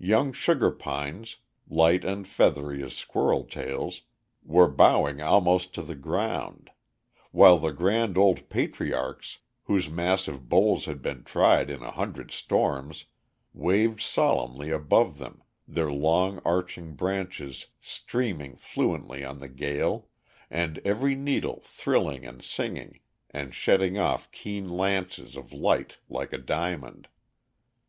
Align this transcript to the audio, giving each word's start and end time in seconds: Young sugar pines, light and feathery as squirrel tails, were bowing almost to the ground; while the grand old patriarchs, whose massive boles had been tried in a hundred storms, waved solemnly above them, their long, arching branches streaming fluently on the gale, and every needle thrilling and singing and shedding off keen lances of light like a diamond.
Young 0.00 0.32
sugar 0.32 0.72
pines, 0.72 1.36
light 1.68 2.04
and 2.04 2.26
feathery 2.26 2.82
as 2.82 2.96
squirrel 2.96 3.44
tails, 3.44 4.02
were 4.42 4.66
bowing 4.66 5.20
almost 5.22 5.72
to 5.74 5.82
the 5.82 5.94
ground; 5.94 6.72
while 7.30 7.56
the 7.56 7.70
grand 7.70 8.18
old 8.18 8.48
patriarchs, 8.48 9.38
whose 9.66 9.88
massive 9.88 10.48
boles 10.48 10.86
had 10.86 11.00
been 11.00 11.22
tried 11.22 11.70
in 11.70 11.82
a 11.82 11.92
hundred 11.92 12.32
storms, 12.32 13.04
waved 13.54 14.00
solemnly 14.00 14.70
above 14.70 15.18
them, 15.18 15.40
their 15.68 15.92
long, 15.92 16.40
arching 16.44 16.96
branches 16.96 17.66
streaming 17.80 18.56
fluently 18.56 19.24
on 19.24 19.38
the 19.38 19.48
gale, 19.48 20.08
and 20.50 20.80
every 20.84 21.14
needle 21.14 21.60
thrilling 21.62 22.26
and 22.26 22.42
singing 22.42 22.98
and 23.30 23.54
shedding 23.54 23.96
off 23.96 24.28
keen 24.32 24.66
lances 24.66 25.36
of 25.36 25.52
light 25.52 25.98
like 26.08 26.32
a 26.32 26.38
diamond. 26.38 27.06